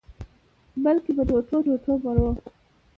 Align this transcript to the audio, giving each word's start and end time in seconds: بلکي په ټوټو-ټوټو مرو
بلکي 0.83 1.11
په 1.17 1.23
ټوټو-ټوټو 1.29 1.93
مرو 2.03 2.29